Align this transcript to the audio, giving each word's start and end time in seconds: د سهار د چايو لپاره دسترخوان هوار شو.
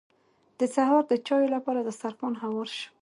د 0.59 0.61
سهار 0.75 1.03
د 1.07 1.13
چايو 1.27 1.53
لپاره 1.55 1.79
دسترخوان 1.81 2.33
هوار 2.41 2.67
شو. 2.77 2.85